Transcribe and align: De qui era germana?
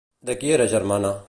De 0.29 0.37
qui 0.43 0.53
era 0.57 0.67
germana? 0.75 1.17